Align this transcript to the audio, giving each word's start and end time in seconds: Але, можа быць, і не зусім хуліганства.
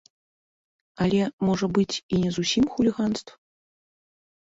Але, 1.03 1.19
можа 1.49 1.67
быць, 1.77 1.95
і 2.17 2.21
не 2.23 2.31
зусім 2.37 2.65
хуліганства. 2.77 3.33